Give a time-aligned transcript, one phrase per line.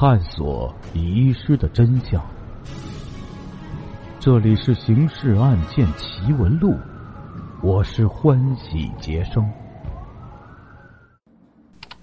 [0.00, 2.18] 探索遗失的真相。
[4.18, 6.70] 这里是《刑事案件奇闻录》，
[7.62, 9.46] 我是欢喜杰生。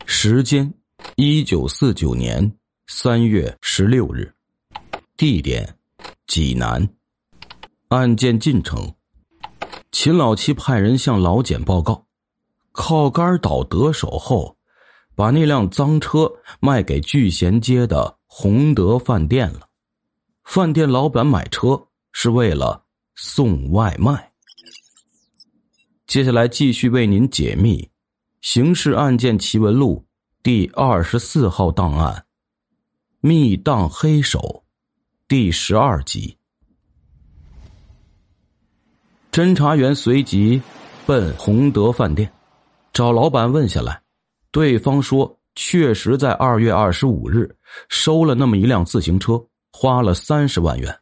[0.06, 0.72] 时间：
[1.16, 2.54] 一九四九年
[2.86, 4.32] 三月十六日，
[5.18, 5.68] 地点：
[6.28, 6.88] 济南。
[7.88, 8.94] 案件进程：
[9.92, 12.06] 秦老七派人向老简报告，
[12.72, 14.56] 靠杆岛得手后。
[15.18, 19.68] 把那辆脏车卖给聚贤街的洪德饭店了。
[20.44, 24.32] 饭店老板买车是为了送外卖。
[26.06, 27.82] 接下来继续为您解密
[28.42, 30.06] 《刑事案件奇闻录》
[30.44, 32.28] 第二十四号档案——
[33.20, 34.64] 密档黑手，
[35.28, 36.38] 第十二集。
[39.32, 40.62] 侦查员随即
[41.08, 42.32] 奔洪德饭店，
[42.94, 44.04] 找老板问下来。
[44.58, 47.48] 对方说：“确实在二月二十五日
[47.90, 49.40] 收了那么一辆自行车，
[49.72, 51.00] 花了三十万元。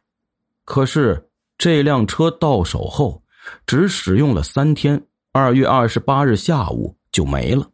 [0.66, 1.26] 可是
[1.56, 3.22] 这辆车到手后，
[3.66, 7.66] 只使用了三天，二月二十八日下午就没了，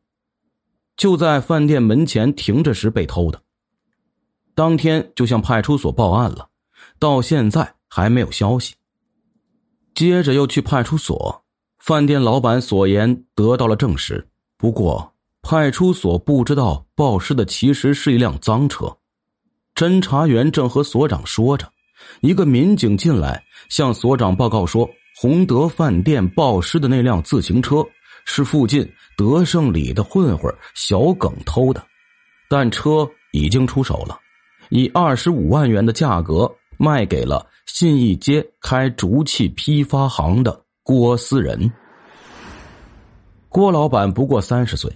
[0.97, 3.42] 就在饭店门前停着时被偷的。
[4.55, 6.48] 当天就向派出所报案了，
[7.00, 8.77] 到现在还没有消息。
[9.96, 11.44] 接着又去派出所，
[11.80, 14.24] 饭店老板所言得到了证实，
[14.56, 15.08] 不过。”
[15.42, 18.86] 派出所不知道报失的其实是一辆赃车，
[19.74, 21.68] 侦查员正和所长说着，
[22.20, 24.88] 一个民警进来向所长报告说
[25.20, 27.84] ：“洪德饭店报失的那辆自行车
[28.24, 31.84] 是附近德胜里的混混小耿偷的，
[32.48, 34.18] 但车已经出手了，
[34.70, 41.70] 以二十五万元的价格卖给了信义街开竹器批发行的郭思仁。
[43.48, 44.90] 郭老板不过三十岁。”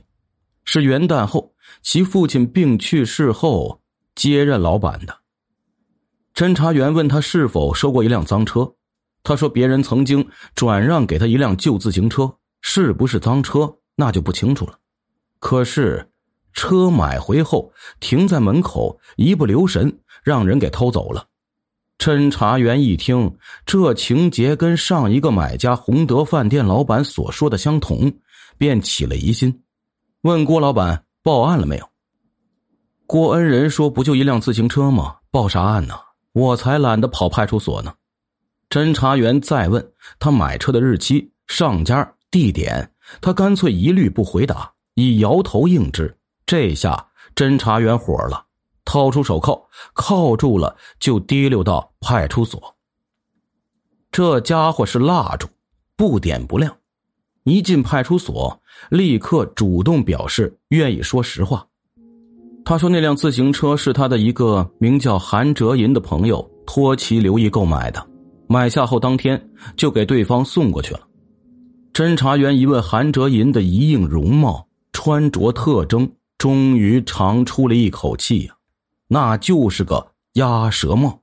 [0.66, 3.80] 是元旦后，其父亲病去世后
[4.14, 5.16] 接任老板的。
[6.34, 8.74] 侦查员问他是否收过一辆赃车，
[9.22, 14.78] 他说别人曾经转让给他一辆旧自行车，是不是赃车那就不清楚了。
[15.38, 16.10] 可是
[16.52, 21.26] 车买回后停在门口，一不留神让人给偷走了。
[21.98, 28.12] 侦查员一听这情节跟上一个买家洪德饭店老板所说的相同，
[28.58, 29.62] 便起了疑心。
[30.26, 31.88] 问郭老板报案了没有？
[33.06, 35.18] 郭恩仁说：“不就一辆自行车吗？
[35.30, 35.94] 报啥案呢？
[36.32, 37.94] 我才懒得跑派出所呢。”
[38.68, 46.18] 侦查员再问他买车的日期、上家、地点，他干脆一律不回答，以摇头应之。
[46.44, 48.46] 这下侦查员火了，
[48.84, 52.74] 掏出手铐铐住了，就提溜到派出所。
[54.10, 55.46] 这家伙是蜡烛，
[55.94, 56.76] 不点不亮。
[57.46, 61.64] 一进派出所，立刻主动表示愿意说实话。
[62.64, 68.04] 他说：“那辆自行车是他的一个名叫韩哲银的朋友托其留意购买的，
[68.48, 69.40] 买下后当天
[69.76, 71.06] 就给对方送过去了。”
[71.94, 78.56] 侦查员一问韩哲银的一应容貌、穿着特征，终于长出了一口气呀，
[79.06, 81.20] 那就是个鸭舌帽。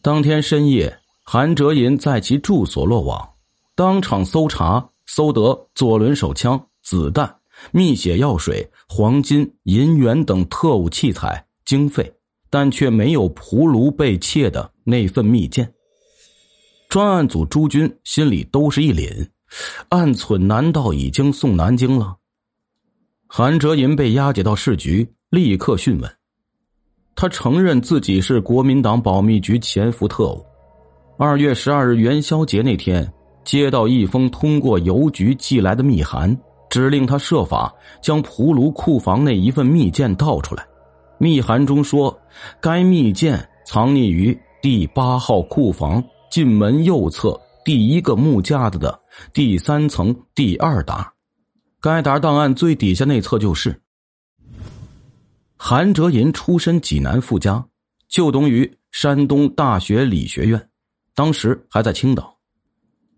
[0.00, 3.28] 当天深夜，韩哲银在其住所落网。
[3.76, 7.36] 当场搜查，搜得左轮手枪、子弹、
[7.72, 12.12] 蜜血药水、黄金、银元等特务器材、经费，
[12.48, 15.72] 但却没有蒲卢被窃的那份密件。
[16.88, 19.28] 专案组诸军心里都是一凛，
[19.88, 22.16] 暗忖：难道已经送南京了？
[23.26, 26.16] 韩哲银被押解到市局，立刻讯问。
[27.16, 30.46] 他承认自己是国民党保密局潜伏特务。
[31.18, 33.12] 二月十二日元宵节那天。
[33.44, 36.36] 接到一封通过邮局寄来的密函，
[36.70, 37.72] 指令他设法
[38.02, 40.66] 将蒲卢库房内一份密件盗出来。
[41.18, 42.18] 密函中说，
[42.60, 48.98] 该密件藏匿于第八号库房进门右侧第一个木架子的
[49.32, 51.12] 第三层第二沓。
[51.80, 53.78] 该沓档案最底下那册就是。
[55.56, 57.64] 韩哲银出身济南富家，
[58.08, 60.68] 就读于山东大学理学院，
[61.14, 62.33] 当时还在青岛。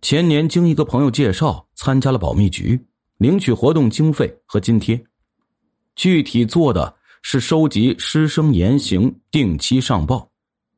[0.08, 2.80] 前年经一个朋友介绍参加了保密局，
[3.18, 5.04] 领取活动经费和津贴，
[5.96, 10.30] 具体做的是收集师生言行，定期上报。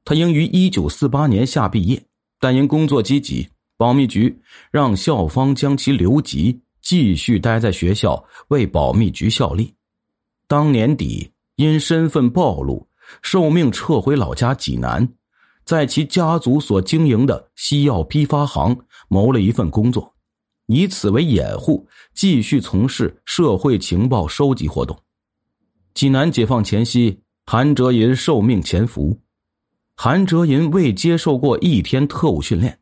[0.03, 2.03] 他应于一九四八年下毕业，
[2.41, 3.47] 但因工作积极，
[3.77, 4.35] 保密局
[4.71, 9.75] 让校方将其留级，继续待在学校为保密局效力。
[10.47, 12.89] 当年底因身份暴露，
[13.21, 15.07] 受命撤回老家济南。
[15.69, 18.75] 在其家族所经营的西药批发行
[19.09, 20.15] 谋了一份工作，
[20.65, 24.99] 以此为掩护，继续从事社会情报收集活动。
[25.93, 29.21] 济南解放前夕，韩哲银受命潜伏。
[29.95, 32.79] 韩哲银未接受过一天特务训练，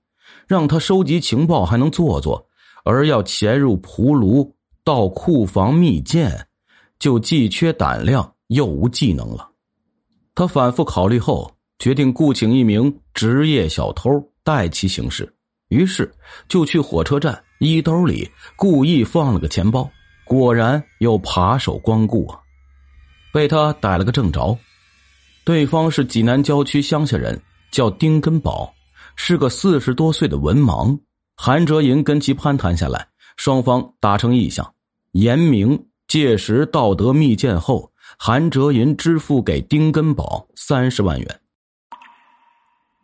[0.47, 2.47] 让他收集情报还能做做，
[2.85, 4.53] 而要潜入蒲庐
[4.85, 6.47] 到库房密件，
[7.01, 9.51] 就既缺胆量又无技能了。
[10.37, 14.11] 他反复考虑后，决定雇请一名职业小偷
[14.43, 15.31] 代其行事，
[15.69, 16.13] 于是
[16.49, 19.89] 就去火车站衣兜里故意放了个钱包，
[20.25, 22.39] 果然有扒手光顾啊，
[23.33, 24.57] 被他逮了个正着。
[25.45, 27.41] 对方是济南郊区乡下人，
[27.71, 28.75] 叫丁根宝，
[29.15, 30.99] 是个四十多岁的文盲。
[31.37, 33.07] 韩哲银跟其攀谈下来，
[33.37, 34.75] 双方达成意向，
[35.13, 41.41] 言明届时盗得密件后，韩哲银支付给丁根宝三十万元。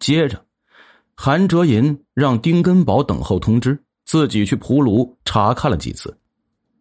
[0.03, 0.45] 接着，
[1.15, 6.19] 韩哲银让丁根宝等候通知，自己去蒲庐查看了几次，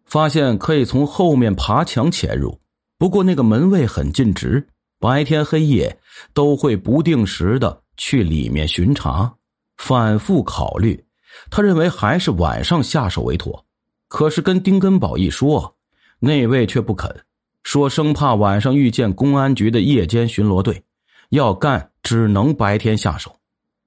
[0.05, 2.59] 发现可以从后面爬墙潜入，
[2.97, 4.67] 不过那个门卫很尽职。
[4.99, 5.99] 白天黑夜
[6.33, 9.31] 都会不定时的去里面巡查，
[9.77, 11.05] 反复考虑，
[11.51, 13.63] 他认为还是晚上下手为妥。
[14.07, 15.75] 可是跟丁根宝一说，
[16.19, 17.23] 那位却不肯，
[17.61, 20.83] 说生怕晚上遇见公安局的夜间巡逻队，
[21.29, 23.33] 要干只能白天下手。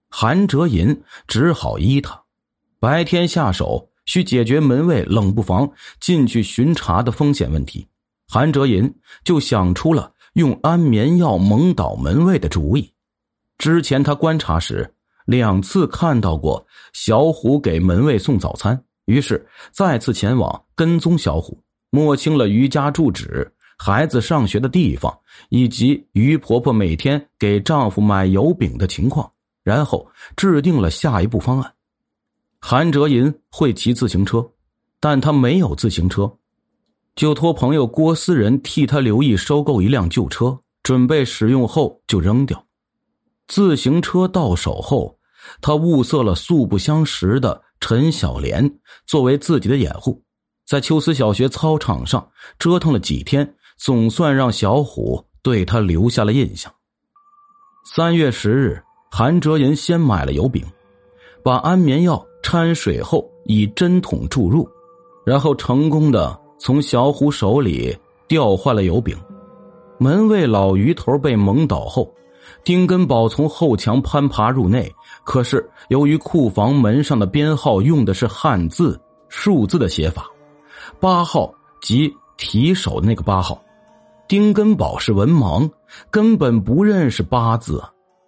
[0.09, 0.99] 韩哲银
[1.29, 2.19] 只好依他，
[2.81, 7.87] 白天下手需解决门卫冷不防进去巡查的风险问题。
[8.27, 8.91] 韩哲银
[9.25, 10.11] 就想出了。
[10.33, 12.91] 用安眠药蒙倒门卫的主意，
[13.59, 14.95] 之前他观察时
[15.27, 25.17] 两次看到过小虎给门卫送早餐，于是再次前往跟踪小虎，摸清了余家住址、孩子上学的地方
[25.49, 29.31] 以及于婆婆每天给丈夫买油饼的情况，
[29.63, 30.07] 然后
[30.37, 31.75] 制定了下一步方案。
[32.61, 34.49] 韩哲银会骑自行车，
[35.01, 36.33] 但他没有自行车。
[37.15, 42.67] 就托朋友郭思仁替他留意收购一辆旧车，准备使用后就扔掉。
[43.47, 45.19] 自行车到手后，
[45.61, 50.23] 他物色了素不相识的陈小莲作为自己的掩护，
[50.67, 52.27] 在秋思小学操场上
[52.59, 56.73] 折腾了几天，总算让小虎对他留下了印象。
[57.85, 60.65] 三月十日，韩哲银先买了油饼，
[61.43, 64.69] 把安眠药掺水后以针筒注入，
[65.25, 66.41] 然后成功的。
[66.57, 67.95] 从小虎手里
[68.27, 69.15] 调换了油饼，
[69.99, 72.11] 门卫老鱼头被蒙倒后，
[72.63, 74.91] 丁根宝从后墙攀爬入内。
[75.25, 78.99] 可是由于库房门上的编号用的是汉字
[79.29, 80.31] 数字的写法，
[80.99, 83.61] 八号即提手的那个八号，
[84.27, 85.71] 丁根宝是文盲，
[86.11, 87.83] 根本不认识八字。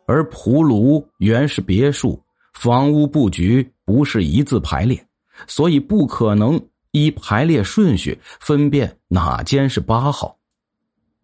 [0.06, 2.22] 而蒲庐原是别墅，
[2.54, 5.04] 房屋布局不是一字排列，
[5.46, 6.60] 所以不可能。
[6.92, 10.38] 依排列顺序分辨哪间是八号，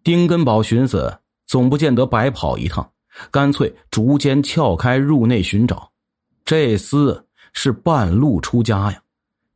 [0.04, 2.90] 丁根宝寻思总不见得白跑一趟，
[3.30, 5.90] 干脆逐间撬开入内寻找。
[6.44, 7.22] 这厮
[7.54, 9.02] 是半路出家呀，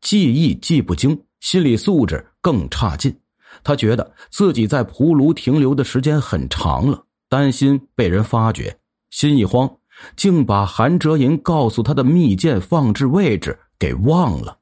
[0.01, 3.15] 记忆记不精，心理素质更差劲。
[3.63, 8.79] 他觉得自己在蒲庐停留的时间很长了，担心被人发觉，
[9.11, 9.71] 心一慌，
[10.17, 14.59] 竟把韩哲银告诉他的密件放置位置给忘了。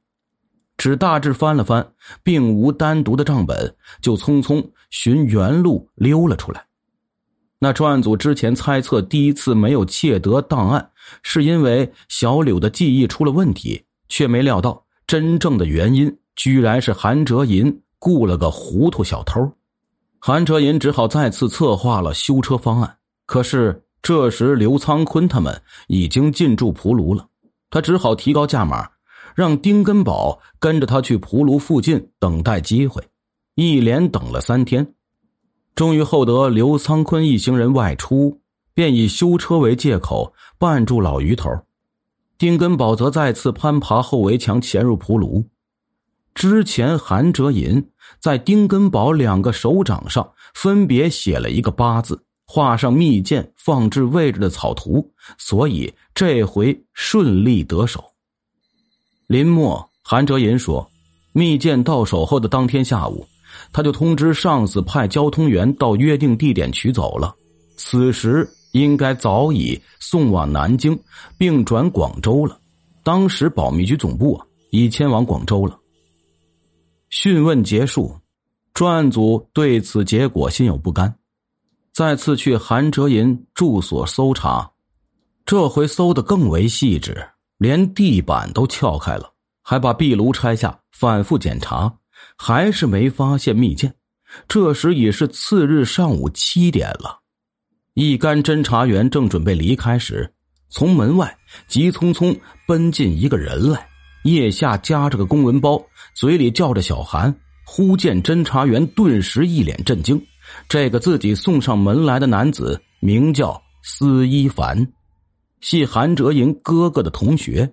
[0.76, 1.92] 只大致翻了翻，
[2.22, 6.66] 并无单独的账本，就匆匆寻原路溜了出来。
[7.60, 10.90] 那专案组之前猜测第一次没有窃得档案，
[11.22, 19.50] 是因为小柳的记忆出了问题，却没料到真正的原因居然是韩哲银雇了个糊涂小偷。
[20.18, 22.98] 韩哲银只好再次策划了修车方案。
[23.24, 27.26] 可是这时刘苍坤他们已经进驻蒲庐了，
[27.70, 28.90] 他只好提高价码。
[29.34, 33.02] 让丁根宝跟着他去蒲庐附近等待机会，
[33.56, 34.94] 一连等了三天，
[35.74, 38.40] 终于厚得刘苍坤一行人外出，
[38.74, 41.50] 便以修车为借口绊住老鱼头。
[42.38, 45.44] 丁根宝则再次攀爬后围墙潜入蒲庐。
[46.34, 47.82] 之前韩哲银
[48.20, 58.02] 在丁根宝两个手掌上分别写了一个八字，画上密件放置位置的草图，所以这回顺利得手。
[59.26, 60.86] 林末，韩哲银说
[61.32, 63.24] ：“密件到手后的当天下午，
[63.72, 67.34] 他就通知上司派交通员到约定地点取走了。
[67.76, 70.98] 此时应该早已送往南京，
[71.38, 72.58] 并转广州了。
[73.02, 75.78] 当时保密局总部啊，已迁往广州了。”
[77.16, 78.12] 讯问结束，
[78.74, 81.14] 专案组对此结果心有不甘，
[81.92, 84.68] 再次去韩哲银住所搜查，
[85.46, 87.24] 这回搜的更为细致。
[87.56, 91.98] 连地板都撬开了，还把壁炉拆下，反复检查，
[92.36, 93.94] 还是没发现密件。
[94.48, 97.20] 这时已是次日上午七点了。
[97.94, 100.28] 一干侦查员正准备离开时，
[100.68, 103.86] 从门外急匆匆奔进一个人来，
[104.24, 105.80] 腋下夹着个公文包，
[106.14, 107.34] 嘴里叫着小韩。
[107.66, 110.22] 忽见侦查员，顿时一脸震惊。
[110.68, 114.86] 这个自己送上门来的男子名叫司一凡，
[115.62, 117.72] 系韩哲银哥哥的同学，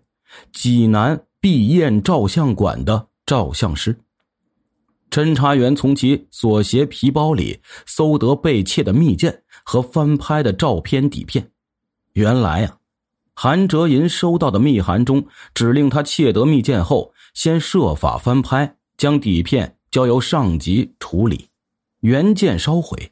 [0.53, 3.93] 济南毕燕照相馆的照相师。
[5.09, 11.51] 侦查员从其所携皮包里搜得被窃的密件和翻拍的照片底片。
[12.13, 12.77] 原来啊，
[13.33, 21.49] 韩哲银收到的密函中指令他窃得密件后，先设法翻拍，将底片交由上级处理，
[22.01, 23.11] 原件烧毁。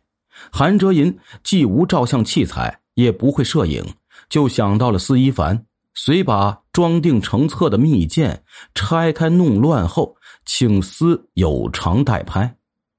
[0.51, 3.85] 韩哲银既无照相器材，也不会摄影，
[4.29, 10.15] 就想到了司一凡，遂把装订成册的密件拆开弄乱后。
[10.45, 12.55] 请司有偿代拍，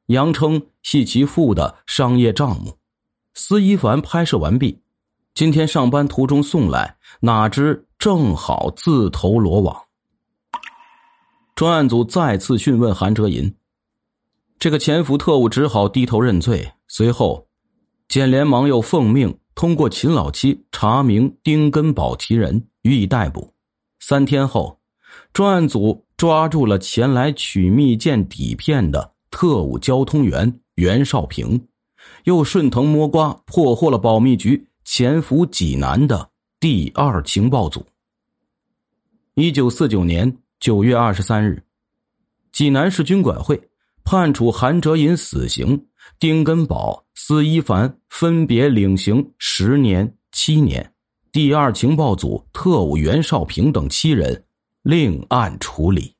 [0.06, 2.78] 杨称系其父的商业账目。
[3.34, 4.82] 司一凡拍摄完毕，
[5.34, 9.82] 今天上班途中送来，哪知正好自投罗网。
[11.54, 13.54] 专案组再次讯问韩哲银，
[14.58, 16.72] 这个潜伏特务只好低头认罪。
[16.88, 17.46] 随后，
[18.08, 23.54] 简连忙又奉命通过秦老七查明丁根宝其人，予以逮捕。
[23.98, 24.80] 三天后，
[25.32, 26.06] 专案组。
[26.20, 31.66] 抓住了前来取密件底片的特务交通员袁少平，
[32.24, 36.28] 又顺藤摸瓜破获了保密局潜伏济南的
[36.60, 37.86] 第二情报组。
[39.32, 41.64] 一九四九年九月二十三日，
[42.52, 43.58] 济南市军管会
[44.04, 45.86] 判处韩哲银死刑，
[46.18, 50.92] 丁根宝、司一凡分别领刑十年、七年，
[51.32, 54.44] 第二情报组特务袁少平等七人。
[54.82, 56.14] 另案处理。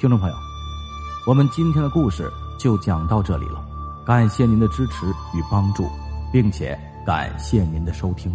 [0.00, 0.34] 听众朋友，
[1.26, 3.62] 我们今天的故事就讲到这里了，
[4.06, 5.86] 感谢您的支持与帮助，
[6.32, 8.34] 并且感谢您的收听。